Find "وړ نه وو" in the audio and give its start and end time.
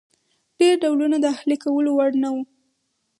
1.93-2.43